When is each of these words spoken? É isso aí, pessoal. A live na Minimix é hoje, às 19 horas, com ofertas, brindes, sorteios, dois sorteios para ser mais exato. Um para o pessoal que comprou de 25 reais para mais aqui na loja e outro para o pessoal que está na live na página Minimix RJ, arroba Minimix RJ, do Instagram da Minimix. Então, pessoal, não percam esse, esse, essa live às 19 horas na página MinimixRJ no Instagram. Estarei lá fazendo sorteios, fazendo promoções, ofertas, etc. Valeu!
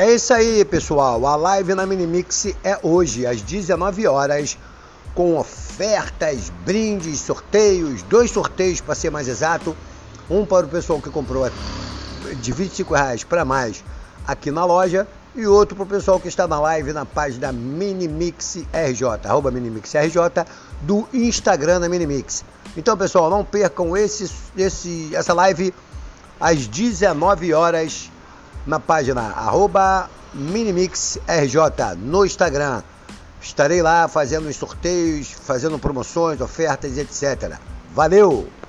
É 0.00 0.14
isso 0.14 0.32
aí, 0.32 0.64
pessoal. 0.64 1.26
A 1.26 1.36
live 1.36 1.74
na 1.74 1.84
Minimix 1.84 2.46
é 2.64 2.78
hoje, 2.82 3.26
às 3.26 3.42
19 3.42 4.06
horas, 4.06 4.56
com 5.14 5.36
ofertas, 5.36 6.50
brindes, 6.64 7.20
sorteios, 7.20 8.00
dois 8.04 8.30
sorteios 8.30 8.80
para 8.80 8.94
ser 8.94 9.10
mais 9.10 9.28
exato. 9.28 9.76
Um 10.30 10.46
para 10.46 10.64
o 10.64 10.70
pessoal 10.70 11.02
que 11.02 11.10
comprou 11.10 11.46
de 12.40 12.50
25 12.50 12.94
reais 12.94 13.24
para 13.24 13.44
mais 13.44 13.84
aqui 14.26 14.50
na 14.50 14.64
loja 14.64 15.06
e 15.36 15.46
outro 15.46 15.76
para 15.76 15.84
o 15.84 15.86
pessoal 15.86 16.18
que 16.18 16.28
está 16.28 16.48
na 16.48 16.58
live 16.58 16.94
na 16.94 17.04
página 17.04 17.52
Minimix 17.52 18.56
RJ, 18.72 19.28
arroba 19.28 19.50
Minimix 19.50 19.92
RJ, 19.92 20.46
do 20.80 21.06
Instagram 21.12 21.78
da 21.78 21.90
Minimix. 21.90 22.42
Então, 22.74 22.96
pessoal, 22.96 23.28
não 23.28 23.44
percam 23.44 23.94
esse, 23.94 24.30
esse, 24.56 25.14
essa 25.14 25.34
live 25.34 25.74
às 26.40 26.66
19 26.66 27.52
horas 27.52 28.10
na 28.66 28.78
página 28.78 29.20
MinimixRJ 30.34 31.96
no 31.98 32.24
Instagram. 32.24 32.82
Estarei 33.40 33.82
lá 33.82 34.06
fazendo 34.06 34.48
sorteios, 34.56 35.30
fazendo 35.30 35.78
promoções, 35.78 36.40
ofertas, 36.40 36.98
etc. 36.98 37.58
Valeu! 37.94 38.59